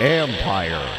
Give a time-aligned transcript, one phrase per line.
[0.00, 0.98] Empire.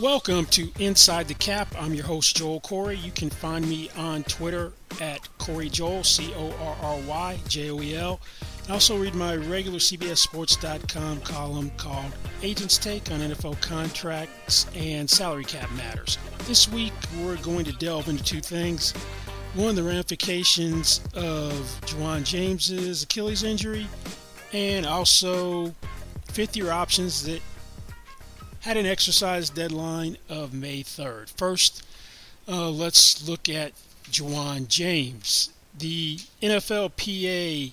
[0.00, 1.74] Welcome to Inside the Cap.
[1.76, 3.02] I'm your host, Joel Corry.
[3.02, 7.70] You can find me on Twitter at Corry Joel, C O R R Y J
[7.70, 8.20] O E L.
[8.70, 15.42] And also read my regular CBSSports.com column called Agents Take on NFL Contracts and Salary
[15.42, 16.18] Cap Matters.
[16.46, 18.92] This week, we're going to delve into two things.
[19.54, 23.88] One, the ramifications of Ja'Wuan James's Achilles injury,
[24.52, 25.74] and also
[26.26, 27.42] fifth year options that
[28.60, 31.28] had an exercise deadline of May 3rd.
[31.30, 31.84] First,
[32.46, 33.72] uh, let's look at
[34.12, 35.50] Ja'Wuan James.
[35.76, 37.72] The NFLPA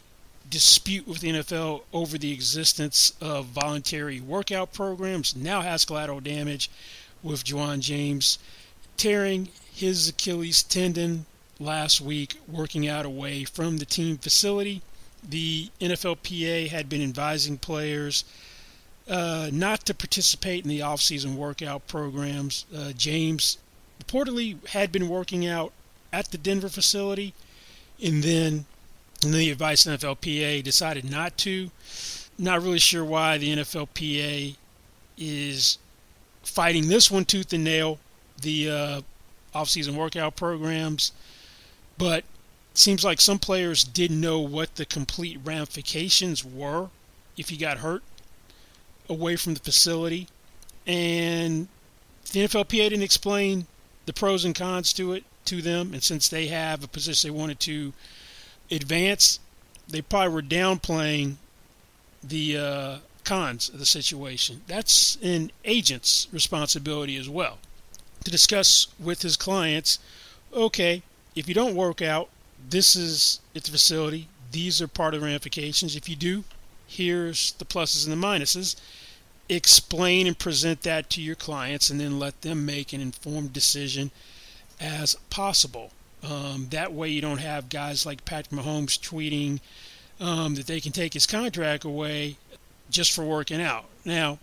[0.50, 6.70] dispute with the NFL over the existence of voluntary workout programs now has collateral damage
[7.24, 8.40] with Ja'Wuan James
[8.96, 11.26] tearing his Achilles tendon
[11.60, 14.82] last week working out away from the team facility.
[15.28, 18.24] The NFLPA had been advising players
[19.10, 22.66] uh, not to participate in the off-season workout programs.
[22.76, 23.58] Uh, James
[24.04, 25.72] reportedly had been working out
[26.12, 27.34] at the Denver facility,
[28.04, 28.66] and then
[29.24, 31.72] and the advice NFLPA decided not to.
[32.38, 34.56] Not really sure why the NFLPA
[35.18, 35.78] is
[36.44, 38.00] fighting this one tooth and nail,
[38.42, 39.02] the uh,
[39.56, 41.12] off-season workout programs,
[41.98, 42.24] but
[42.76, 46.90] seems like some players didn't know what the complete ramifications were
[47.38, 48.04] if you got hurt
[49.10, 50.28] away from the facility,
[50.86, 51.68] and
[52.32, 53.66] the NFLPA didn't explain
[54.06, 55.94] the pros and cons to it to them.
[55.94, 57.94] And since they have a position they wanted to
[58.70, 59.40] advance,
[59.88, 61.36] they probably were downplaying
[62.24, 64.62] the uh, cons of the situation.
[64.68, 67.60] That's an agent's responsibility as well
[68.24, 70.00] to discuss with his clients.
[70.54, 71.02] Okay,
[71.36, 72.30] if you don't work out,
[72.70, 74.28] this is at the facility.
[74.52, 75.96] These are part of the ramifications.
[75.96, 76.44] If you do,
[76.88, 78.76] here's the pluses and the minuses.
[79.50, 84.12] Explain and present that to your clients, and then let them make an informed decision
[84.80, 85.92] as possible.
[86.30, 89.60] Um, that way, you don't have guys like Patrick Mahomes tweeting
[90.20, 92.38] um, that they can take his contract away
[92.90, 93.86] just for working out.
[94.04, 94.40] Now,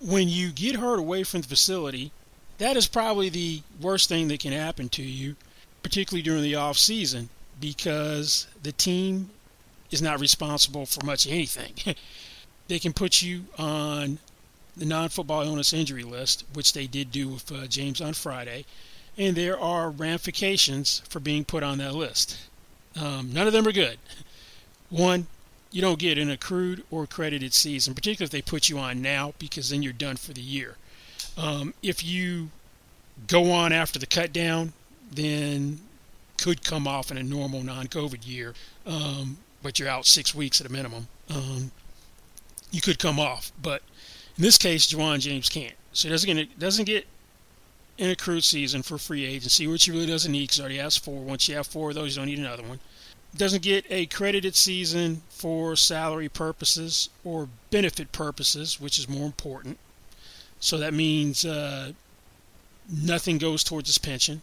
[0.00, 2.12] when you get hurt away from the facility,
[2.58, 5.36] that is probably the worst thing that can happen to you,
[5.82, 7.28] particularly during the off season,
[7.60, 9.30] because the team
[9.90, 11.72] is not responsible for much anything.
[12.68, 14.18] they can put you on
[14.76, 18.64] the non-football illness injury list, which they did do with uh, James on Friday,
[19.16, 22.38] and there are ramifications for being put on that list.
[23.00, 23.98] Um, none of them are good.
[24.90, 25.26] One,
[25.70, 29.34] you don't get an accrued or credited season, particularly if they put you on now,
[29.38, 30.76] because then you're done for the year.
[31.36, 32.50] Um, if you
[33.26, 34.72] go on after the cut down,
[35.10, 35.80] then
[36.38, 38.54] could come off in a normal non-COVID year,
[38.86, 41.08] um, but you're out six weeks at a minimum.
[41.28, 41.70] Um,
[42.70, 43.82] you could come off, but
[44.36, 45.74] in this case, Ja'Wuan James can't.
[45.92, 47.06] So he doesn't get doesn't get
[47.98, 50.96] an accrued season for free agency, which he really doesn't need because he already has
[50.96, 51.22] four.
[51.22, 52.80] Once you have four of those, you don't need another one.
[53.36, 59.78] Doesn't get a credited season for salary purposes or benefit purposes, which is more important.
[60.60, 61.92] So that means uh,
[62.90, 64.42] nothing goes towards his pension,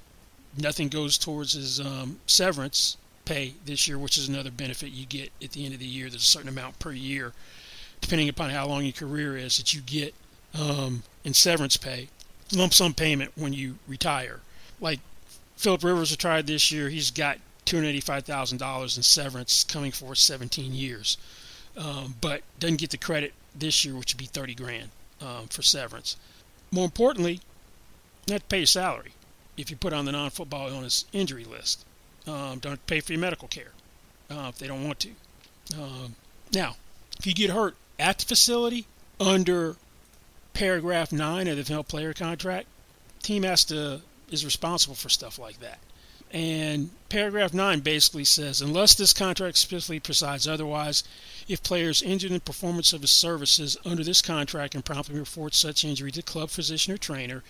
[0.58, 5.32] nothing goes towards his um, severance pay this year, which is another benefit you get
[5.42, 6.10] at the end of the year.
[6.10, 7.34] There's a certain amount per year,
[8.02, 10.14] depending upon how long your career is, that you get
[10.60, 12.10] um, in severance pay,
[12.54, 14.40] lump sum payment when you retire.
[14.80, 15.00] Like
[15.56, 21.18] Philip Rivers retired this year, he's got $285,000 in severance coming for 17 years,
[21.78, 24.90] um, but doesn't get the credit this year, which would be 30 grand
[25.22, 26.18] um, for severance.
[26.72, 27.42] More importantly,
[28.30, 29.12] have to pay your salary
[29.58, 31.86] if you put on the non-football illness injury list.
[32.28, 33.72] Um, don't pay for your medical care
[34.30, 35.10] uh, if they don't want to.
[35.80, 36.16] Um,
[36.54, 36.76] now,
[37.20, 38.86] if you get hurt at the facility
[39.20, 39.76] under
[40.54, 42.68] paragraph nine of the NFL player contract,
[43.22, 45.80] team has to is responsible for stuff like that.
[46.34, 51.04] And paragraph 9 basically says unless this contract specifically presides otherwise,
[51.50, 55.84] if players injured in performance of his services under this contract and promptly reports such
[55.84, 57.44] injury to club physician or trainer,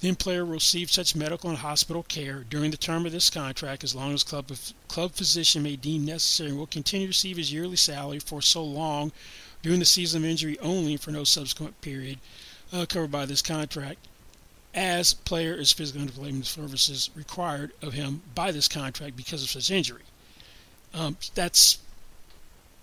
[0.00, 3.82] then player will receive such medical and hospital care during the term of this contract
[3.82, 4.50] as long as club
[4.86, 8.62] club physician may deem necessary and will continue to receive his yearly salary for so
[8.62, 9.10] long
[9.62, 12.18] during the season of injury only for no subsequent period
[12.72, 13.98] uh, covered by this contract
[14.74, 19.70] as player is physically unable services required of him by this contract because of such
[19.70, 20.02] injury.
[20.94, 21.78] Um, that's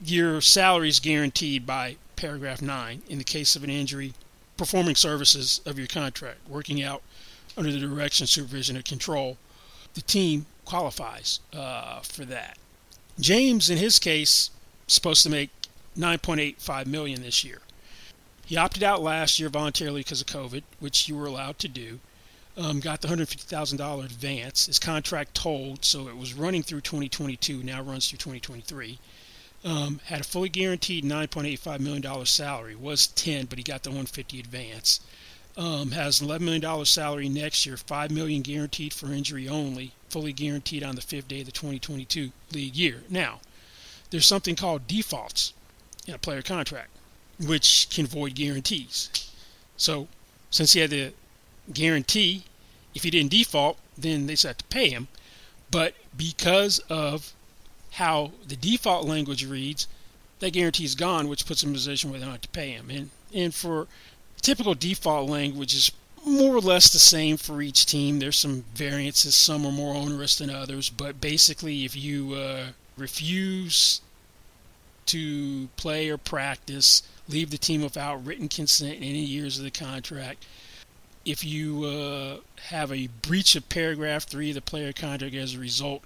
[0.04, 4.14] your salary is guaranteed by paragraph 9 in the case of an injury
[4.58, 7.02] performing services of your contract working out
[7.56, 9.38] under the direction supervision and control
[9.94, 12.58] the team qualifies uh, for that
[13.20, 14.50] james in his case
[14.88, 15.50] supposed to make
[15.98, 17.60] 9.85 million this year
[18.48, 22.00] he opted out last year voluntarily because of COVID, which you were allowed to do.
[22.56, 24.68] Um, got the $150,000 advance.
[24.68, 29.00] His contract told, so it was running through 2022, now runs through 2023.
[29.66, 32.74] Um, had a fully guaranteed $9.85 million salary.
[32.74, 35.02] Was 10, but he got the 150 advance.
[35.58, 40.84] Um, has $11 million salary next year, 5 million guaranteed for injury only, fully guaranteed
[40.84, 43.04] on the fifth day of the 2022 league year.
[43.10, 43.42] Now,
[44.10, 45.52] there's something called defaults
[46.08, 46.90] in a player contract
[47.40, 49.32] which can void guarantees.
[49.76, 50.08] So,
[50.50, 51.14] since he had the
[51.72, 52.44] guarantee,
[52.96, 55.08] if he didn't default, then they had to pay him.
[55.70, 57.34] But because of
[57.92, 59.88] how the default language reads,
[60.40, 62.50] that guarantee is gone, which puts him in a position where they don't have to
[62.50, 62.90] pay him.
[62.90, 63.88] And and for
[64.42, 65.92] typical default language is
[66.26, 68.20] more or less the same for each team.
[68.20, 69.36] There's some variances.
[69.36, 72.68] Some are more onerous than others, but basically, if you uh,
[72.98, 74.02] refuse
[75.08, 79.72] to play or practice leave the team without written consent in any years of the
[79.72, 80.46] contract.
[81.26, 82.38] If you uh,
[82.70, 86.04] have a breach of paragraph three of the player contract as a result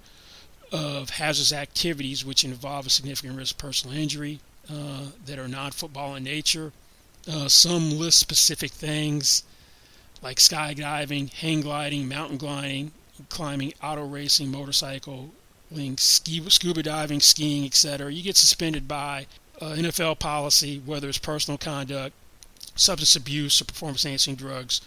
[0.71, 4.39] of hazardous activities which involve a significant risk of personal injury
[4.71, 6.71] uh, that are non football in nature,
[7.31, 9.43] uh, some list specific things
[10.21, 12.91] like skydiving, hang gliding, mountain gliding,
[13.29, 15.31] climbing, auto racing, motorcycle,
[15.97, 18.11] ski, scuba diving, skiing, etc.
[18.11, 19.27] You get suspended by
[19.59, 22.15] uh, NFL policy, whether it's personal conduct,
[22.75, 24.81] substance abuse, or performance enhancing drugs,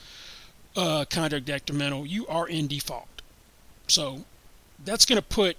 [0.76, 3.22] uh, conduct detrimental, you are in default.
[3.86, 4.24] So
[4.84, 5.56] that's going to put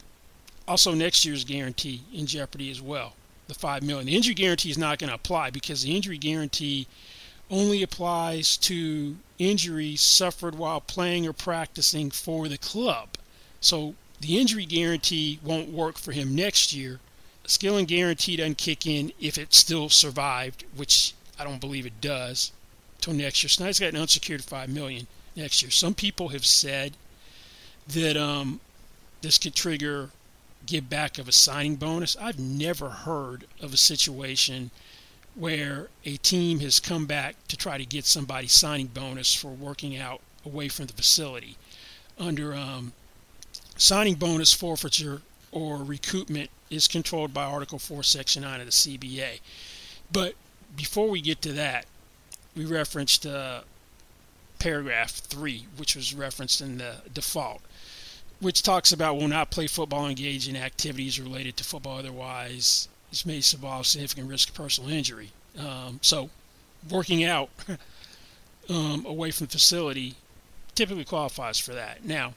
[0.68, 3.14] also next year's guarantee in jeopardy as well.
[3.48, 4.08] The five million.
[4.08, 6.88] The injury guarantee is not going to apply because the injury guarantee
[7.52, 13.10] only applies to injuries suffered while playing or practicing for the club.
[13.62, 17.00] So the injury guarantee won't work for him next year
[17.48, 22.52] Skilling guarantee doesn't kick in if it still survived, which I don't believe it does,
[22.98, 23.50] until next year.
[23.50, 25.70] Snyder's got an unsecured five million next year.
[25.70, 26.94] Some people have said
[27.88, 28.60] that um,
[29.22, 30.10] this could trigger
[30.66, 32.16] give back of a signing bonus.
[32.20, 34.72] I've never heard of a situation
[35.36, 39.96] where a team has come back to try to get somebody signing bonus for working
[39.96, 41.58] out away from the facility.
[42.18, 42.94] Under um,
[43.78, 49.40] signing bonus forfeiture or recoupment is controlled by Article 4, Section 9 of the CBA.
[50.12, 50.36] But
[50.76, 51.86] before we get to that,
[52.56, 53.62] we referenced uh,
[54.60, 57.62] paragraph 3, which was referenced in the default,
[58.40, 62.88] which talks about will not play football engage in activities related to football otherwise.
[63.10, 65.32] This may involve significant risk of personal injury.
[65.58, 66.30] Um, so,
[66.90, 67.50] working out
[68.70, 70.16] um, away from facility
[70.74, 72.04] typically qualifies for that.
[72.04, 72.34] Now,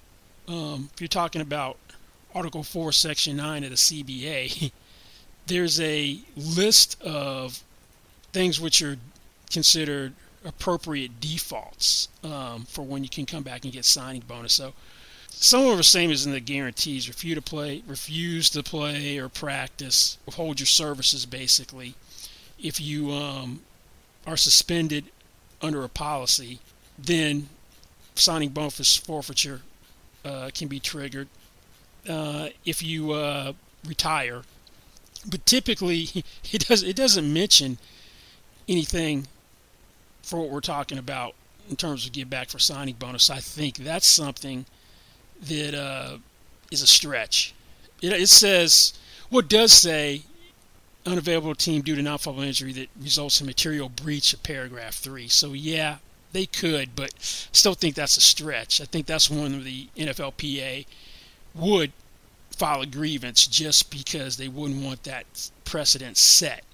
[0.48, 1.76] um, if you're talking about
[2.34, 4.72] Article 4, Section 9 of the CBA,
[5.46, 7.62] there's a list of
[8.32, 8.96] things which are
[9.50, 10.12] considered
[10.44, 14.54] appropriate defaults um, for when you can come back and get signing bonus.
[14.54, 14.72] So
[15.30, 19.28] some of the same as in the guarantees: refuse to play, refuse to play or
[19.28, 21.26] practice, withhold your services.
[21.26, 21.94] Basically,
[22.62, 23.60] if you um,
[24.26, 25.06] are suspended
[25.60, 26.60] under a policy,
[26.98, 27.48] then
[28.14, 29.62] signing bonus forfeiture
[30.28, 31.28] uh, can be triggered
[32.08, 33.52] uh, if you uh,
[33.86, 34.42] retire.
[35.28, 36.08] But typically,
[36.52, 37.78] it does it doesn't mention
[38.68, 39.26] anything
[40.22, 41.34] for what we're talking about
[41.70, 43.30] in terms of give back for signing bonus.
[43.30, 44.66] I think that's something
[45.42, 46.18] that uh,
[46.70, 47.54] is a stretch.
[48.02, 48.94] It, it says
[49.30, 50.22] what does say
[51.06, 55.28] unavailable team due to non-football injury that results in material breach of paragraph three.
[55.28, 55.98] So yeah,
[56.32, 58.80] they could, but still think that's a stretch.
[58.80, 60.86] I think that's one of the NFLPA
[61.54, 61.92] would
[62.50, 66.64] file a grievance just because they wouldn't want that precedent set.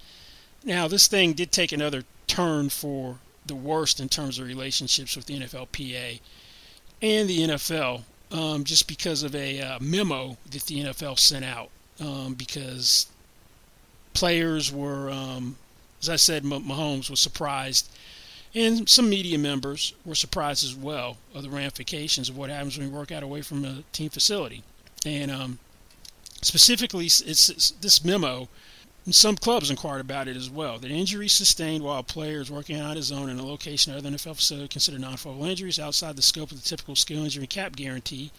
[0.64, 5.26] Now, this thing did take another turn for the worst in terms of relationships with
[5.26, 6.20] the NFLPA
[7.02, 11.68] and the NFL um, just because of a uh, memo that the NFL sent out
[12.00, 13.06] um, because
[14.14, 15.56] players were, um,
[16.00, 17.90] as I said, Mahomes was surprised,
[18.54, 22.88] and some media members were surprised as well of the ramifications of what happens when
[22.88, 24.62] you work out away from a team facility.
[25.04, 25.58] And um,
[26.40, 28.49] specifically, it's, it's, this memo.
[29.11, 30.78] Some clubs inquired about it as well.
[30.78, 34.00] That injuries sustained while a player is working out his own in a location other
[34.00, 37.76] than a facility considered non-football injuries outside the scope of the typical skill injury cap
[37.76, 38.30] guarantee.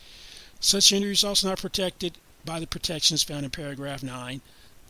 [0.59, 4.41] Such injuries also not protected by the protections found in paragraph 9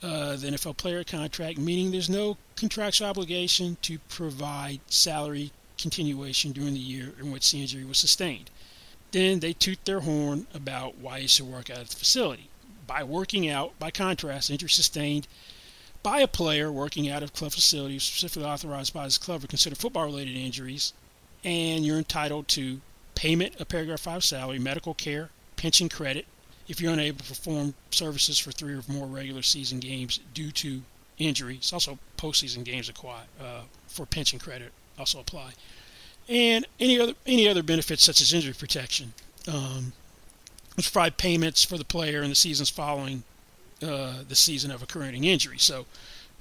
[0.06, 6.74] uh, the NFL player contract, meaning there's no contractual obligation to provide salary continuation during
[6.74, 8.52] the year in which the injury was sustained.
[9.12, 12.50] Then they toot their horn about why you should work out at the facility.
[12.86, 15.28] By working out, by contrast, injury sustained
[16.04, 19.80] by a player working out of club facility specifically authorized by his club are considered
[19.80, 20.94] football related injuries,
[21.44, 22.80] and you're entitled to
[23.16, 26.28] payment of paragraph 5 salary, medical care, pension credit,
[26.68, 30.82] if you're unable to perform services for three or more regular season games due to
[31.18, 31.56] injury.
[31.56, 35.52] It's also postseason games uh, for pension credit also apply,
[36.28, 39.14] and any other any other benefits such as injury protection,
[39.48, 39.94] um,
[40.76, 43.24] which provide payments for the player in the seasons following
[43.84, 45.58] uh, the season of occurring injury.
[45.58, 45.86] So,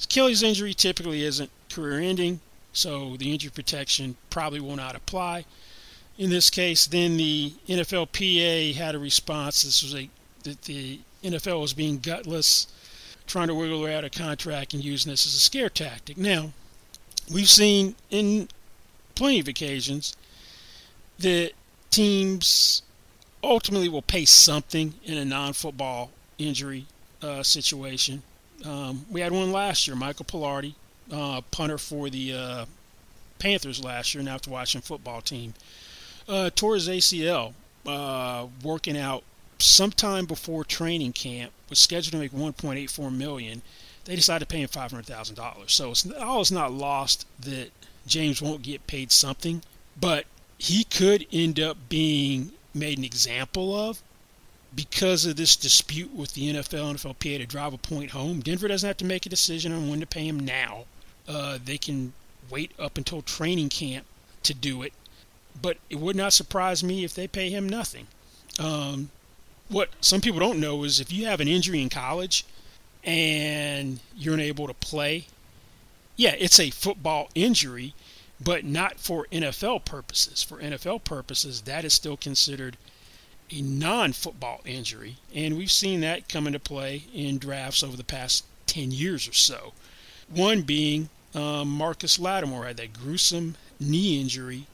[0.03, 2.41] Achilles injury typically isn't career-ending,
[2.73, 5.45] so the injury protection probably will not apply
[6.19, 9.63] in this case, then the NFLPA had a response.
[9.63, 10.09] This was a
[10.45, 12.67] that the NFL was being gutless,
[13.27, 16.19] trying to wiggle out a contract and using this as a scare tactic.
[16.19, 16.53] Now,
[17.33, 18.49] we've seen in
[19.15, 20.15] plenty of occasions
[21.19, 21.53] that
[21.91, 22.83] teams
[23.43, 26.87] ultimately will pay something in a non-football injury
[27.23, 28.23] uh, situation.
[28.65, 30.75] Um, we had one last year, Michael Palardy,
[31.11, 32.65] uh, punter for the uh,
[33.39, 35.55] Panthers last year, now the Washington football team
[36.29, 37.55] uh, tore his ACL
[37.87, 39.25] uh, working out
[39.59, 41.53] sometime before training camp.
[41.71, 43.63] Was scheduled to make 1.84 million.
[44.05, 45.71] They decided to pay him $500,000.
[45.71, 47.71] So it's all is not lost that
[48.07, 49.63] James won't get paid something,
[49.99, 50.27] but
[50.59, 54.03] he could end up being made an example of
[54.75, 58.41] because of this dispute with the NFL and NFLPA to drive a point home.
[58.41, 60.85] Denver doesn't have to make a decision on when to pay him now.
[61.27, 62.13] Uh, they can
[62.51, 64.05] wait up until training camp
[64.43, 64.93] to do it
[65.61, 68.07] but it would not surprise me if they pay him nothing.
[68.59, 69.11] Um,
[69.69, 72.45] what some people don't know is if you have an injury in college
[73.03, 75.27] and you're unable to play,
[76.17, 77.95] yeah, it's a football injury,
[78.41, 80.43] but not for NFL purposes.
[80.43, 82.77] For NFL purposes, that is still considered
[83.51, 85.17] a non football injury.
[85.35, 89.33] And we've seen that come into play in drafts over the past 10 years or
[89.33, 89.73] so.
[90.29, 94.67] One being um, Marcus Lattimore had that gruesome knee injury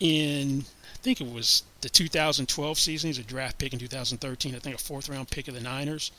[0.00, 0.64] in
[1.00, 3.08] I think it was the 2012 season.
[3.08, 4.54] He's a draft pick in 2013.
[4.54, 6.12] I think a fourth round pick of the Niners.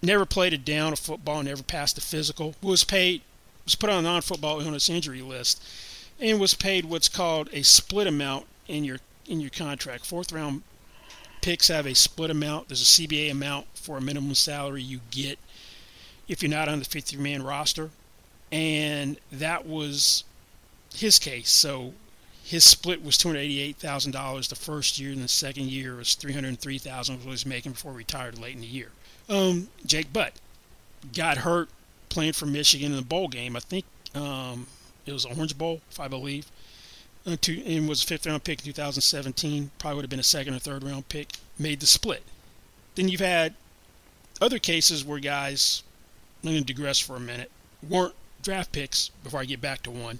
[0.00, 1.42] Never played a down of football.
[1.42, 2.54] Never passed the physical.
[2.62, 3.22] Was paid.
[3.64, 5.62] Was put on a non-football illness injury list,
[6.18, 10.06] and was paid what's called a split amount in your in your contract.
[10.06, 10.62] Fourth round
[11.42, 12.68] picks have a split amount.
[12.68, 15.38] There's a CBA amount for a minimum salary you get
[16.26, 17.90] if you're not on the 50 man roster,
[18.50, 20.24] and that was
[20.94, 21.50] his case.
[21.50, 21.92] So
[22.44, 25.96] his split was two hundred eighty-eight thousand dollars the first year, and the second year
[25.96, 27.16] was three hundred three thousand.
[27.16, 28.88] Was what he was making before he retired late in the year.
[29.28, 30.34] Um, Jake Butt
[31.14, 31.68] got hurt
[32.08, 33.56] playing for Michigan in the bowl game.
[33.56, 33.84] I think
[34.14, 34.66] um,
[35.06, 36.50] it was Orange Bowl, if I believe.
[37.24, 39.70] Uh, and was a fifth round pick in 2017.
[39.78, 41.28] Probably would have been a second or third round pick.
[41.58, 42.24] Made the split.
[42.96, 43.54] Then you've had
[44.40, 45.84] other cases where guys,
[46.42, 47.50] I'm going to digress for a minute,
[47.88, 50.18] weren't draft picks before I get back to one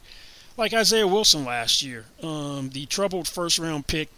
[0.56, 4.08] like Isaiah Wilson last year, um, the troubled first round pick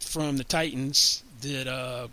[0.00, 2.08] from the Titans that uh,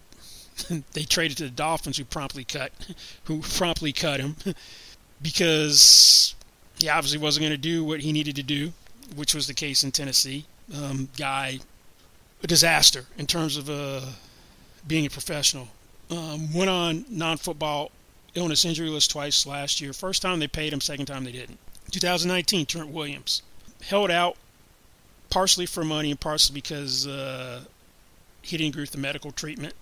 [0.93, 2.71] they traded to the Dolphins, who promptly cut,
[3.25, 4.35] who promptly cut him
[5.21, 6.35] because
[6.79, 8.73] he obviously wasn't going to do what he needed to do,
[9.15, 10.45] which was the case in Tennessee.
[10.75, 11.59] Um, guy,
[12.43, 14.01] a disaster in terms of uh,
[14.87, 15.67] being a professional.
[16.11, 17.91] Um, went on non-football
[18.33, 19.93] illness injury list twice last year.
[19.93, 21.59] First time they paid him, second time they didn't.
[21.91, 23.41] 2019, Trent Williams
[23.81, 24.35] held out
[25.29, 27.61] partially for money and partially because uh,
[28.41, 29.73] he didn't agree with the medical treatment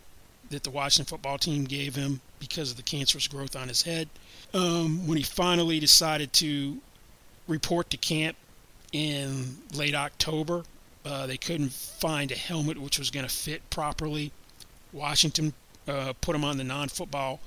[0.49, 4.07] that the Washington football team gave him because of the cancerous growth on his head.
[4.53, 6.77] Um, when he finally decided to
[7.47, 8.37] report to camp
[8.93, 10.63] in late October,
[11.05, 14.31] uh, they couldn't find a helmet which was going to fit properly.
[14.93, 15.53] Washington
[15.87, 17.39] uh, put him on the non football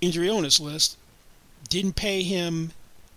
[0.00, 0.96] injury illness list,
[1.68, 2.72] didn't pay him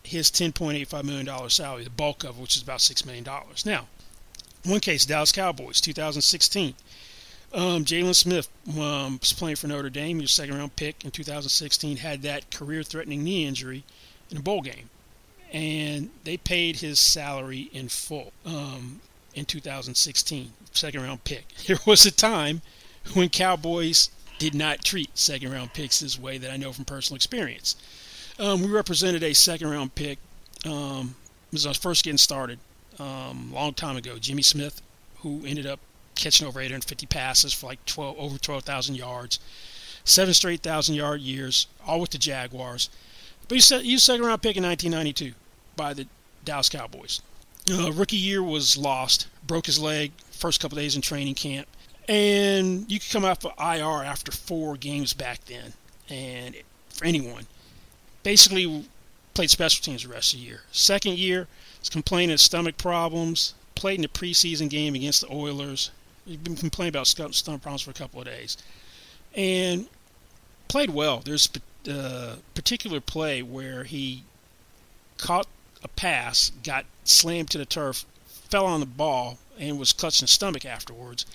[0.06, 3.26] his $10.85 million salary, the bulk of which is about $6 million.
[3.66, 3.88] Now,
[4.64, 6.74] one case, Dallas Cowboys, 2016.
[7.54, 10.18] Um, Jaylon Smith um, was playing for Notre Dame.
[10.18, 11.98] He was second round pick in 2016.
[11.98, 13.84] Had that career threatening knee injury
[14.30, 14.90] in a bowl game,
[15.54, 19.00] and they paid his salary in full um,
[19.34, 20.52] in 2016.
[20.74, 21.46] Second round pick.
[21.68, 22.62] There was a time
[23.14, 27.16] when Cowboys did not treat second round picks this way that I know from personal
[27.16, 27.76] experience.
[28.38, 30.20] Um, we represented a second round pick.
[30.66, 31.16] Um,
[31.52, 32.60] this was first getting started
[33.00, 34.18] um, a long time ago.
[34.20, 34.82] Jimmy Smith,
[35.20, 35.80] who ended up
[36.16, 39.40] catching over 850 passes for like 12 over 12,000 yards,
[40.04, 42.90] seven straight thousand yard years, all with the Jaguars.
[43.48, 45.36] But he was second round pick in 1992
[45.76, 46.08] by the
[46.44, 47.22] Dallas Cowboys.
[47.72, 51.68] Uh, rookie year was lost, broke his leg first couple days in training camp,
[52.08, 55.74] and you could come out for IR after four games back then.
[56.10, 56.56] And
[56.90, 57.48] for anyone,
[58.26, 58.84] basically
[59.36, 60.62] played special teams the rest of the year.
[60.72, 61.48] Second year,
[61.80, 63.54] was complaining of stomach problems.
[63.76, 65.92] Played in the preseason game against the Oilers.
[66.26, 68.58] He's been complaining about stomach problems for a couple of days,
[69.36, 69.88] and
[70.68, 71.22] played well.
[71.24, 71.50] There's
[71.88, 74.24] a uh, particular play where he
[75.18, 75.48] caught
[75.84, 78.06] a pass, got slammed to the turf,
[78.50, 81.28] fell on the ball, and was clutching his stomach afterwards.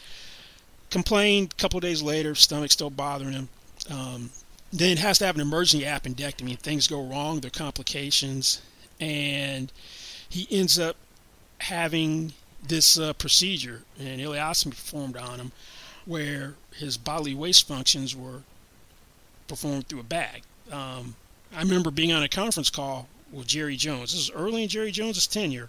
[0.91, 3.49] Complained a couple of days later, stomach still bothering him.
[3.89, 4.31] Um,
[4.73, 6.59] then has to have an emergency appendectomy.
[6.59, 8.62] Things go wrong, there are complications,
[9.00, 9.73] and
[10.29, 10.97] he ends up
[11.59, 15.53] having this uh, procedure, an ileostomy performed on him,
[16.05, 18.43] where his bodily waste functions were
[19.49, 20.43] performed through a bag.
[20.71, 21.17] Um,
[21.55, 24.12] I remember being on a conference call with Jerry Jones.
[24.12, 25.69] This is early in Jerry Jones' tenure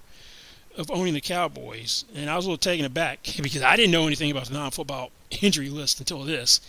[0.77, 4.07] of owning the Cowboys, and I was a little taken aback because I didn't know
[4.07, 6.61] anything about the non-football injury list until this.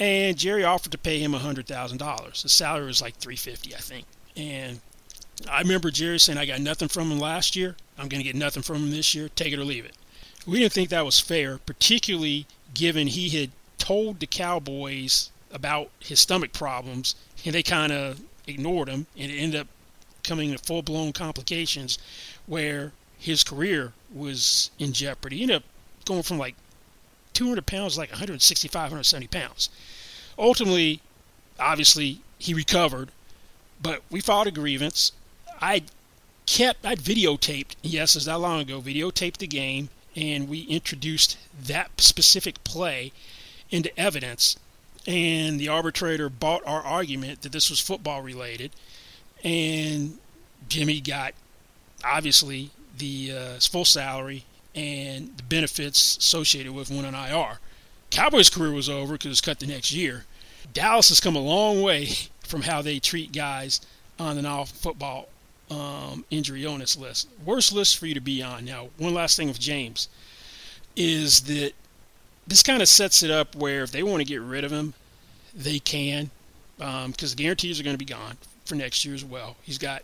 [0.00, 2.42] And Jerry offered to pay him hundred thousand dollars.
[2.42, 4.06] The salary was like three fifty, I think.
[4.36, 4.80] And
[5.48, 7.76] I remember Jerry saying, "I got nothing from him last year.
[7.96, 9.28] I'm going to get nothing from him this year.
[9.28, 9.96] Take it or leave it."
[10.46, 16.20] We didn't think that was fair, particularly given he had told the Cowboys about his
[16.20, 19.68] stomach problems, and they kind of ignored him, and it ended up
[20.22, 21.98] coming to full-blown complications,
[22.46, 25.36] where his career was in jeopardy.
[25.36, 25.62] He ended up
[26.04, 26.56] going from like
[27.34, 29.68] 200 pounds, like 165, 170 pounds.
[30.38, 31.00] Ultimately,
[31.58, 33.10] obviously, he recovered,
[33.80, 35.12] but we filed a grievance.
[35.60, 35.82] I
[36.46, 42.00] kept, I'd videotaped, yes, it's that long ago, videotaped the game, and we introduced that
[42.00, 43.12] specific play
[43.70, 44.56] into evidence.
[45.06, 48.70] And the arbitrator bought our argument that this was football related,
[49.42, 50.18] and
[50.68, 51.34] Jimmy got
[52.02, 57.58] obviously the uh, full salary and the benefits associated with one on IR.
[58.10, 60.24] Cowboys' career was over because it was cut the next year.
[60.72, 62.08] Dallas has come a long way
[62.46, 63.80] from how they treat guys
[64.18, 65.28] on and off football
[65.70, 67.28] um, injury illness list.
[67.44, 68.64] Worst list for you to be on.
[68.64, 70.08] Now, one last thing with James
[70.96, 71.72] is that
[72.46, 74.94] this kind of sets it up where if they want to get rid of him,
[75.54, 76.30] they can,
[76.76, 79.56] because um, the guarantees are going to be gone for next year as well.
[79.62, 80.02] He's got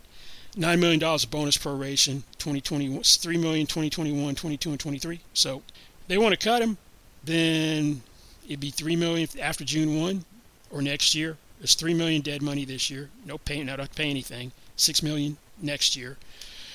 [0.55, 5.19] nine million dollars of bonus proration, 2021, three million, 2021, 22, and 23.
[5.33, 5.61] So
[6.07, 6.77] they want to cut him,
[7.23, 8.01] then
[8.45, 10.25] it'd be three million after June 1
[10.71, 11.37] or next year.
[11.59, 13.09] There's three million dead money this year.
[13.25, 14.51] No pay, not pay anything.
[14.75, 16.17] Six million next year.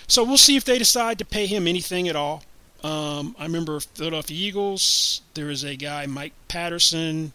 [0.07, 2.45] So we'll see if they decide to pay him anything at all.
[2.85, 5.23] Um, I remember Philadelphia Eagles.
[5.35, 7.33] There is a guy, Mike Patterson.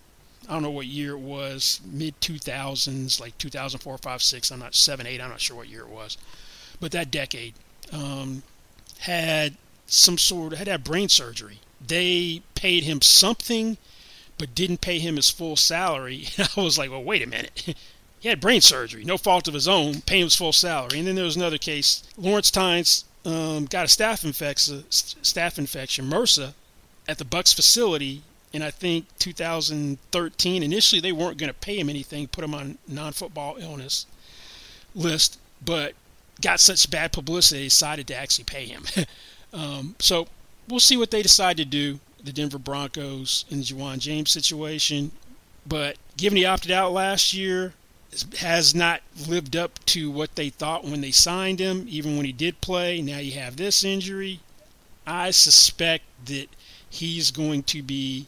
[0.52, 4.52] I don't know what year it was, mid 2000s, like 2004, 5, 6.
[4.52, 5.22] I'm not 7, 8.
[5.22, 6.18] I'm not sure what year it was,
[6.82, 7.54] but that decade
[7.94, 8.44] um,
[9.00, 9.56] had
[9.88, 11.60] some sort, had had brain surgery.
[11.80, 13.78] They paid him something,
[14.38, 16.28] but didn't pay him his full salary.
[16.38, 17.78] And I was like, well, wait a minute.
[18.20, 21.00] he had brain surgery, no fault of his own, pay him his full salary.
[21.00, 22.04] And then there was another case.
[22.18, 26.56] Lawrence Tynes um, got a staph infection, staph infection, MRSA,
[27.08, 30.64] at the Bucs facility in I think 2013.
[30.64, 34.06] Initially, they weren't going to pay him anything, put him on non-football illness
[34.94, 35.94] list, but
[36.42, 38.84] got such bad publicity, they decided to actually pay him.
[39.54, 40.28] um, so
[40.68, 42.00] we'll see what they decide to do.
[42.24, 45.12] The Denver Broncos in the Ja'Wuan James situation,
[45.66, 47.74] but given he opted out last year,
[48.40, 52.32] has not lived up to what they thought when they signed him, even when he
[52.32, 53.02] did play.
[53.02, 54.42] Now you have this injury.
[55.08, 56.48] I suspect that
[56.90, 58.28] he's going to be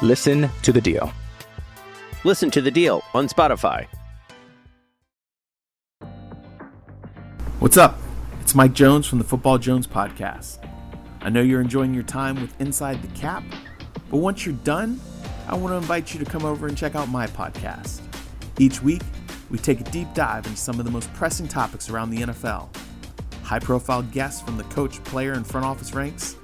[0.00, 1.12] Listen to the deal.
[2.22, 3.88] Listen to the deal on Spotify.
[7.58, 7.98] What's up?
[8.40, 10.64] It's Mike Jones from the Football Jones podcast.
[11.20, 13.42] I know you're enjoying your time with Inside the Cap,
[14.08, 15.00] but once you're done,
[15.48, 18.00] I want to invite you to come over and check out my podcast.
[18.60, 19.02] Each week,
[19.50, 22.68] we take a deep dive into some of the most pressing topics around the NFL.
[23.42, 26.36] High profile guests from the coach, player, and front office ranks,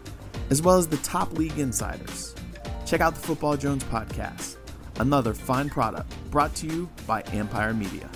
[0.51, 2.34] as well as the top league insiders.
[2.95, 4.55] Check out the Football Jones podcast,
[5.01, 8.09] another fine product brought to you by Empire Media.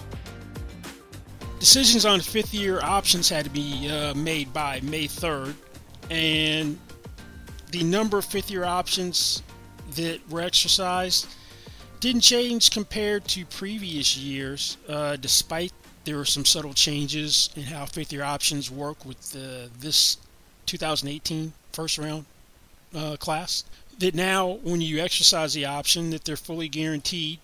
[1.58, 5.56] Decisions on fifth year options had to be uh, made by May 3rd,
[6.10, 6.78] and
[7.72, 9.42] the number of fifth year options
[9.96, 11.26] that were exercised
[11.98, 15.72] didn't change compared to previous years, uh, despite
[16.04, 20.18] there were some subtle changes in how fifth year options work with uh, this
[20.66, 22.26] 2018 first round
[22.94, 23.64] uh, class.
[23.98, 27.40] That now, when you exercise the option, that they're fully guaranteed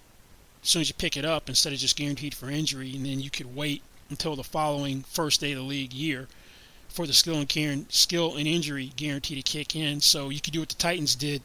[0.63, 3.21] as soon as you pick it up instead of just guaranteed for injury, and then
[3.21, 6.29] you could wait until the following first day of the league year
[6.89, 10.01] for the skill and care, skill and injury guarantee to kick in.
[10.01, 11.43] So you could do what the Titans did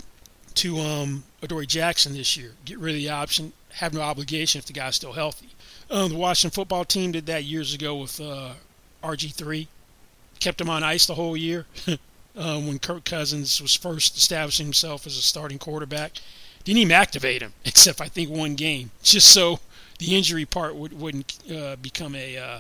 [0.56, 2.52] to um, Adoree Jackson this year.
[2.66, 5.50] Get rid of the option, have no obligation if the guy's still healthy.
[5.90, 8.54] Um, the Washington football team did that years ago with uh,
[9.04, 9.68] RG3.
[10.40, 11.66] Kept him on ice the whole year
[12.40, 16.14] um, when Kirk Cousins was first establishing himself as a starting quarterback.
[16.64, 19.60] Didn't even activate him, except I think one game, just so
[20.00, 22.60] the injury part would, wouldn't uh, become a uh,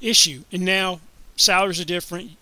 [0.00, 0.42] issue.
[0.52, 1.00] And now
[1.36, 2.32] salaries are different.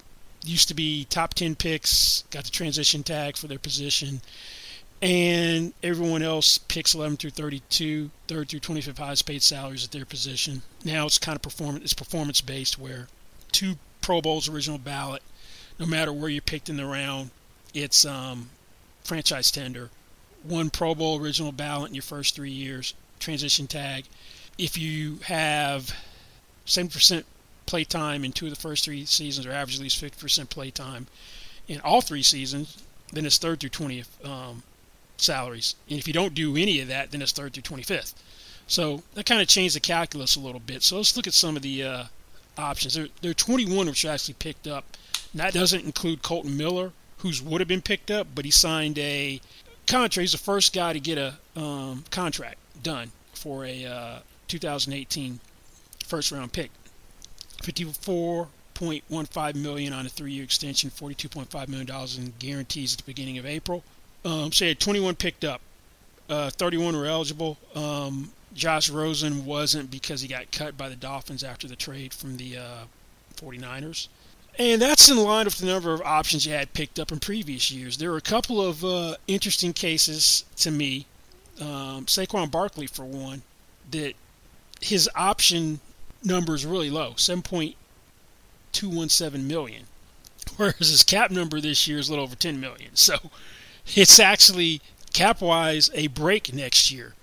[0.45, 4.23] Used to be top 10 picks, got the transition tag for their position.
[5.03, 10.05] And everyone else picks 11 through 32, third through 25 highest paid salaries at their
[10.05, 10.63] position.
[10.85, 13.09] Now it's kind of performance, it's performance based where
[13.53, 15.23] two Pro Bowls original ballot,
[15.79, 17.31] no matter where you're picked in the round,
[17.75, 18.51] it's um,
[19.05, 19.91] franchise tender.
[20.43, 24.05] One Pro Bowl original ballot in your first three years, transition tag.
[24.57, 25.95] If you have
[26.67, 27.25] 7%
[27.67, 30.71] play time in two of the first three seasons, or average at least 50% play
[30.71, 31.07] time
[31.69, 34.63] in all three seasons, then it's third through 20th um,
[35.17, 35.75] salaries.
[35.89, 38.15] And if you don't do any of that, then it's third through 25th.
[38.67, 40.83] So that kind of changed the calculus a little bit.
[40.83, 42.05] So let's look at some of the uh,
[42.57, 42.95] options.
[42.95, 44.85] There, there are 21 which are actually picked up.
[45.35, 49.41] That doesn't include Kolton Miller, who's would have been picked up, but he signed a
[49.87, 50.23] contract.
[50.23, 55.41] He's the first guy to get a um, contract done for a uh, 2018
[56.05, 56.71] first round pick.
[57.63, 63.47] 54.15 million on a three-year extension, 42.5 million dollars in guarantees at the beginning of
[63.47, 63.83] April.
[64.25, 65.61] Um, so 21 picked up,
[66.29, 67.59] uh, 31 were eligible.
[67.75, 72.37] Um, Josh Rosen wasn't because he got cut by the Dolphins after the trade from
[72.37, 72.85] the uh,
[73.37, 74.09] 49ers.
[74.57, 77.71] And that's in line with the number of options you had picked up in previous
[77.71, 77.99] years.
[77.99, 81.07] There were a couple of uh, interesting cases to me.
[81.61, 83.43] Um, Saquon Barkley, for one,
[83.91, 84.15] that
[84.81, 85.81] his option
[86.23, 89.85] number is really low, 7.217 million,
[90.57, 92.91] whereas his cap number this year is a little over 10 million.
[92.95, 93.17] So
[93.95, 94.81] it's actually
[95.13, 97.15] cap wise a break next year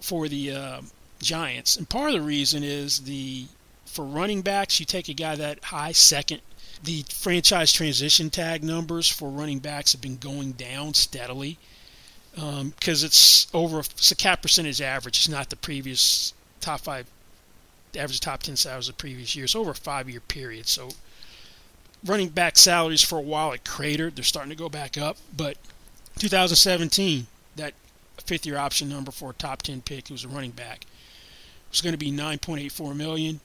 [0.00, 0.80] for the uh,
[1.20, 3.46] Giants, and part of the reason is the
[3.84, 6.42] for running backs you take a guy that high second.
[6.82, 11.58] The franchise transition tag numbers for running backs have been going down steadily
[12.34, 15.18] because um, it's over it's a cap percentage average.
[15.18, 17.06] It's not the previous top five
[17.96, 19.44] average top 10 salaries of the previous year.
[19.44, 20.66] It's over a five year period.
[20.66, 20.90] So
[22.04, 24.16] running back salaries for a while it cratered.
[24.16, 25.16] They're starting to go back up.
[25.34, 25.56] But
[26.18, 27.72] 2017, that
[28.24, 30.84] fifth year option number for a top 10 pick was a running back
[31.70, 33.40] was going to be 9.84 million.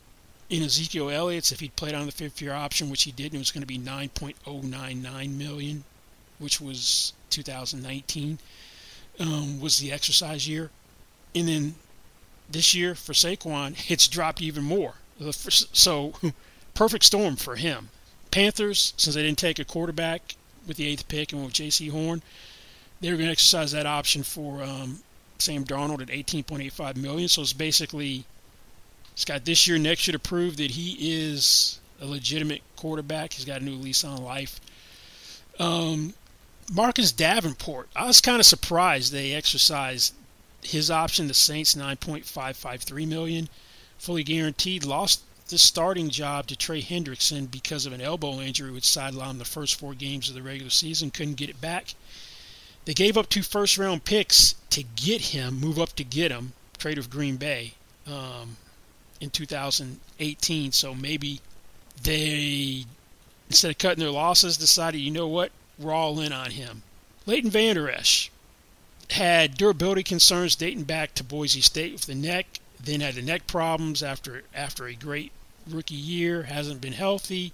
[0.52, 3.38] In Ezekiel Elliott's, if he'd played on the fifth year option, which he did, it
[3.38, 5.86] was going to be 9.099 million,
[6.40, 8.38] which was 2019,
[9.22, 10.70] um, was the exercise year.
[11.34, 11.76] And then
[12.50, 14.96] this year for Saquon, it's dropped even more.
[15.32, 16.16] So,
[16.74, 17.88] perfect storm for him.
[18.30, 20.36] Panthers, since they didn't take a quarterback
[20.68, 22.22] with the eighth pick and with Jaycee Horn,
[23.00, 25.00] they were going to exercise that option for um,
[25.38, 27.30] Sam Darnold at 18.85 million.
[27.30, 28.26] So it's basically
[29.16, 33.34] he's got this year, next year to prove that he is a legitimate quarterback.
[33.34, 34.60] He's got a new lease on life.
[35.60, 36.14] Um,
[36.72, 40.14] Marcus Davenport, I was kind of surprised they exercised
[40.64, 43.50] his option, the Saints, 9.553 million,
[43.98, 44.86] fully guaranteed.
[44.86, 49.46] Lost the starting job to Trey Hendrickson because of an elbow injury, which sidelined the
[49.46, 51.12] first four games of the regular season.
[51.12, 51.94] Couldn't get it back.
[52.86, 56.54] They gave up two first round picks to get him, move up to get him,
[56.78, 57.74] trade with Green Bay
[58.08, 58.58] um,
[59.22, 60.74] in 2018.
[60.74, 61.40] So maybe
[62.04, 62.86] they,
[63.48, 66.84] instead of cutting their losses, decided, you know what, we're all in on him.
[67.26, 68.32] Leighton Vander Esch,
[69.12, 72.60] had durability concerns dating back to Boise State with the neck.
[72.84, 75.32] Then had the neck problems after after a great
[75.70, 76.44] rookie year.
[76.44, 77.54] Hasn't been healthy.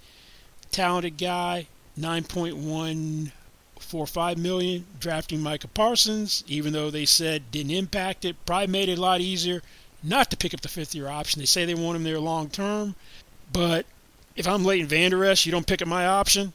[0.70, 1.66] Talented guy.
[1.98, 8.36] 9.145 million drafting Micah Parsons, even though they said didn't impact it.
[8.46, 9.62] Probably made it a lot easier
[10.02, 11.40] not to pick up the fifth year option.
[11.40, 12.94] They say they want him there long term,
[13.52, 13.86] but
[14.36, 16.52] if I'm Leighton Vander Esch, you don't pick up my option.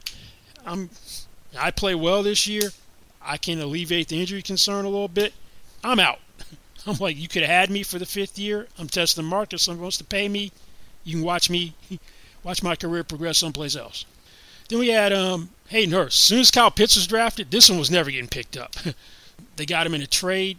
[0.66, 0.90] I'm
[1.58, 2.70] I play well this year.
[3.22, 5.34] I can alleviate the injury concern a little bit.
[5.84, 6.20] I'm out.
[6.88, 8.68] I'm like, you could have had me for the fifth year.
[8.78, 9.60] I'm testing the market.
[9.60, 10.52] Someone wants to pay me,
[11.04, 11.76] you can watch me,
[12.44, 14.06] watch my career progress someplace else.
[14.70, 16.20] Then we had um, Hayden Hurst.
[16.20, 18.76] As soon as Kyle Pitts was drafted, this one was never getting picked up.
[19.56, 20.58] they got him in a trade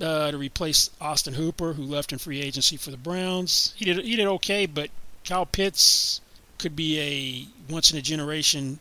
[0.00, 3.74] uh, to replace Austin Hooper, who left in free agency for the Browns.
[3.76, 4.90] He did he did okay, but
[5.24, 6.20] Kyle Pitts
[6.58, 8.78] could be a once in a generation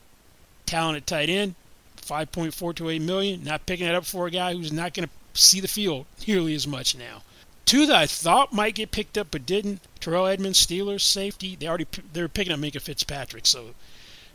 [0.65, 1.55] talented tight end.
[2.01, 3.43] 5.428 million.
[3.43, 6.55] Not picking it up for a guy who's not going to see the field nearly
[6.55, 7.21] as much now.
[7.65, 9.81] Two that I thought might get picked up but didn't.
[9.99, 11.55] Terrell Edmunds, Steelers safety.
[11.55, 13.75] They already they were picking up Minkah Fitzpatrick, so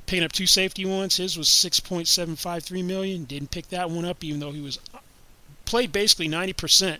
[0.06, 1.16] picking up two safety ones.
[1.16, 3.24] His was 6.753 million.
[3.24, 4.78] Didn't pick that one up, even though he was
[5.66, 6.98] played basically 90%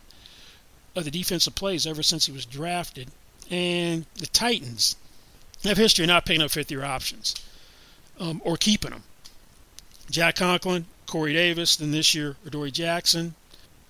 [0.94, 3.08] of the defensive plays ever since he was drafted.
[3.50, 4.96] And the Titans
[5.64, 7.34] have history of not picking up fifth year options
[8.18, 9.04] um, or keeping them.
[10.10, 13.34] Jack Conklin, Corey Davis, then this year Adoree Jackson.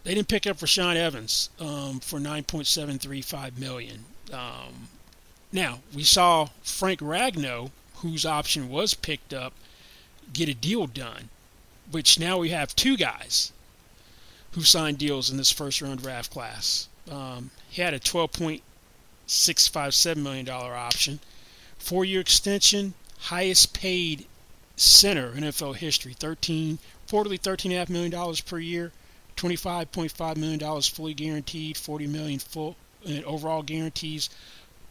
[0.04, 4.04] They didn't pick up Rashaan Evans um, for 9.735 million.
[4.32, 4.88] Um,
[5.52, 9.52] now we saw Frank Ragnow, whose option was picked up,
[10.32, 11.28] get a deal done,
[11.90, 13.52] which now we have two guys
[14.56, 16.88] who signed deals in this first round draft class.
[17.10, 21.20] Um, he had a 12.657 million dollar option,
[21.78, 24.24] four year extension, highest paid
[24.74, 26.14] center in NFL history.
[26.14, 28.92] 13 quarterly, 13.5 million dollars per year,
[29.36, 32.76] 25.5 million dollars fully guaranteed, 40 million full
[33.26, 34.30] overall guarantees,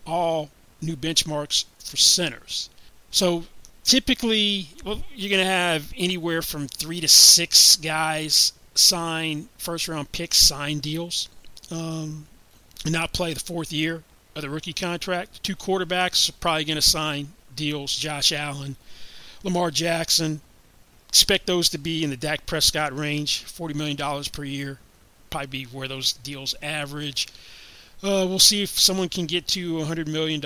[0.06, 2.70] all new benchmarks for centers.
[3.10, 3.46] So
[3.84, 10.12] typically, well, you're going to have anywhere from three to six guys sign first round
[10.12, 11.30] picks, sign deals,
[11.72, 12.28] um,
[12.84, 14.04] and not play the fourth year
[14.36, 15.42] of the rookie contract.
[15.44, 17.96] Two quarterbacks probably going to sign deals.
[17.96, 18.76] Josh Allen
[19.46, 20.42] Lamar Jackson.
[21.08, 24.80] Expect those to be in the Dak Prescott range, $40 million per year.
[25.30, 27.28] Probably be where those deals average.
[28.04, 30.44] Uh, we'll see if someone can get to $100 million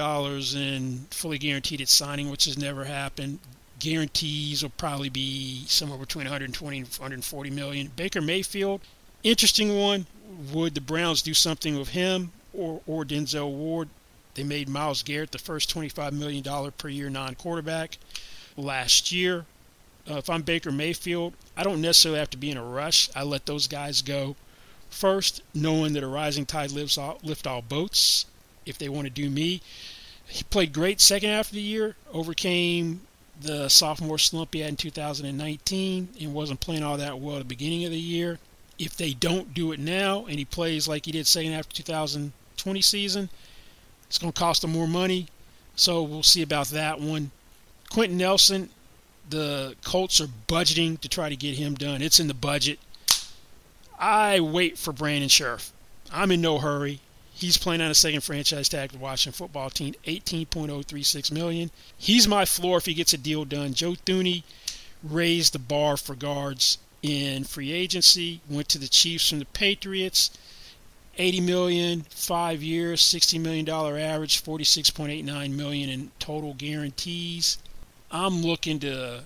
[0.56, 3.40] in fully guaranteed at signing, which has never happened.
[3.80, 7.92] Guarantees will probably be somewhere between 120 and 140 million.
[7.96, 8.82] Baker Mayfield,
[9.24, 10.06] interesting one.
[10.54, 13.90] Would the Browns do something with him or, or Denzel Ward?
[14.36, 17.98] They made Myles Garrett the first $25 million per year non quarterback
[18.56, 19.46] last year.
[20.10, 23.10] Uh, if I'm Baker Mayfield, I don't necessarily have to be in a rush.
[23.16, 24.36] I let those guys go
[24.90, 28.26] first, knowing that a rising tide lifts all, lift all boats.
[28.66, 29.62] If they want to do me,
[30.26, 33.02] he played great second half of the year, overcame
[33.42, 37.46] the sophomore slump he had in 2019, and wasn't playing all that well at the
[37.46, 38.40] beginning of the year.
[38.78, 41.74] If they don't do it now, and he plays like he did second half of
[41.74, 43.30] 2020 season,
[44.08, 45.28] it's going to cost them more money.
[45.76, 47.32] So we'll see about that one.
[47.90, 48.70] Quenton Nelson,
[49.30, 52.02] the Colts are budgeting to try to get him done.
[52.02, 52.80] It's in the budget.
[53.98, 55.72] I wait for Brandon Scherff.
[56.12, 57.02] I'm in no hurry.
[57.40, 61.72] He's playing on a second franchise tag with the Washington football team, 18.036 million.
[61.98, 63.74] He's my floor if he gets a deal done.
[63.74, 64.44] Joe Thuney
[65.02, 70.32] raised the bar for guards in free agency, went to the Chiefs from the Patriots.
[71.18, 77.58] 80 million, five years, 60 million dollar average, 46.89 million in total guarantees.
[78.12, 79.24] I'm looking to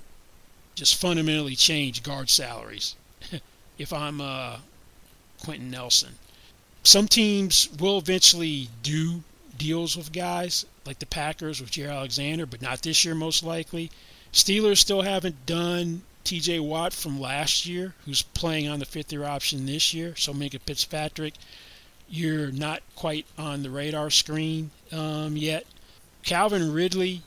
[0.76, 2.96] just fundamentally change guard salaries
[3.80, 4.58] if I'm uh,
[5.44, 6.14] Quenton Nelson.
[6.84, 9.24] Some teams will eventually do
[9.58, 13.90] deals with guys like the Packers with Jaire Alexander, but not this year most likely.
[14.34, 19.24] Steelers still haven't done TJ Watt from last year, who's playing on the fifth year
[19.24, 20.16] option this year.
[20.18, 21.36] So Minkah Fitzpatrick,
[22.10, 25.66] you're not quite on the radar screen um, yet.
[26.24, 27.22] Calvin Ridley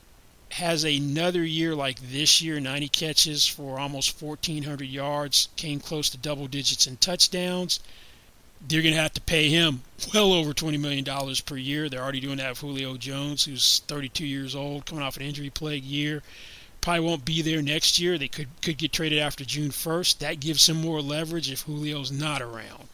[0.51, 6.17] has another year like this year 90 catches for almost 1,400 yards, came close to
[6.17, 7.79] double digits in touchdowns.
[8.65, 9.81] They're going to have to pay him
[10.13, 11.05] well over $20 million
[11.45, 11.89] per year.
[11.89, 15.49] They're already doing that with Julio Jones, who's 32 years old, coming off an injury
[15.49, 16.23] plagued year.
[16.81, 18.17] Probably won't be there next year.
[18.17, 20.19] They could, could get traded after June 1st.
[20.19, 22.87] That gives him more leverage if Julio's not around.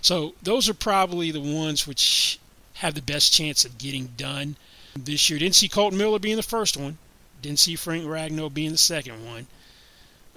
[0.00, 2.38] So those are probably the ones which
[2.74, 4.56] have the best chance of getting done
[4.94, 5.38] this year.
[5.38, 6.98] Didn't see Kolton Miller being the first one.
[7.42, 9.46] Didn't see Frank Ragnow being the second one.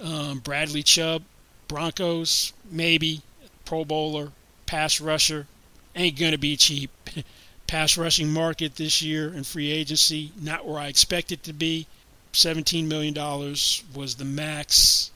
[0.00, 1.22] Um, Bradley Chubb,
[1.68, 3.22] Broncos, maybe.
[3.64, 4.32] Pro Bowler,
[4.70, 5.48] pass rusher,
[5.96, 6.92] ain't going to be cheap.
[7.66, 11.88] pass rushing market this year in free agency, not where I expect it to be.
[12.34, 15.10] $17 million was the max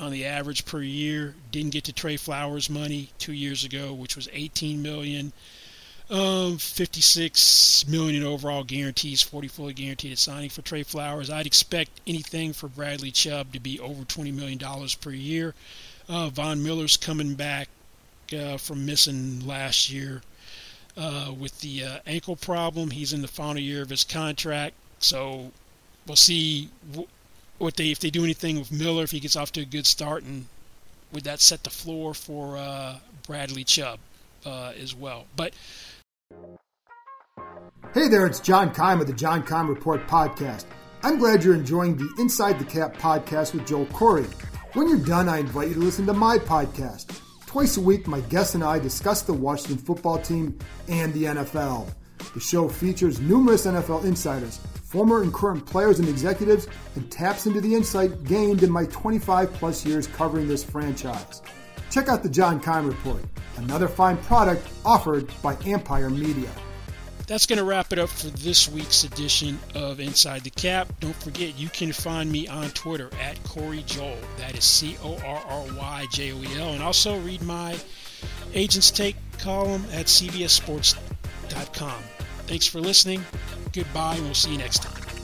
[0.00, 1.36] on the average per year.
[1.52, 5.32] Didn't get to Trey Flowers money two years ago, which was 18 million.
[6.10, 11.30] Um, 56 million in overall guarantees, 40 fully guaranteed at signing for Trey Flowers.
[11.30, 15.54] I'd expect anything for Bradley Chubb to be over 20 million dollars per year.
[16.08, 17.68] Uh, Von Miller's coming back
[18.34, 20.22] uh, from missing last year
[20.96, 22.90] uh, with the uh, ankle problem.
[22.90, 25.52] He's in the final year of his contract, so
[26.06, 26.70] we'll see
[27.58, 29.86] what they if they do anything with Miller if he gets off to a good
[29.86, 30.46] start, and
[31.12, 33.98] would that set the floor for uh, Bradley Chubb
[34.44, 35.26] uh, as well.
[35.36, 35.52] But
[37.94, 40.66] hey there, it's John Keim with the John Keim Report podcast.
[41.02, 44.26] I'm glad you're enjoying the Inside the Cap podcast with Joel Corry.
[44.74, 47.20] When you're done, I invite you to listen to my podcast.
[47.50, 51.92] Twice a week, my guests and I discuss the Washington football team and the NFL.
[52.32, 57.60] The show features numerous NFL insiders, former and current players and executives, and taps into
[57.60, 61.42] the insight gained in my 25 plus years covering this franchise.
[61.90, 63.24] Check out the John Keim Report,
[63.56, 66.50] another fine product offered by Empire Media.
[67.30, 70.92] That's going to wrap it up for this week's edition of Inside the Cap.
[70.98, 74.18] Don't forget, you can find me on Twitter at Corry Joel.
[74.36, 76.72] That is C O R R Y J O E L.
[76.72, 77.78] And also read my
[78.52, 82.02] Agents Take column at CBSSports.com.
[82.48, 83.24] Thanks for listening.
[83.72, 85.19] Goodbye, and we'll see you next time.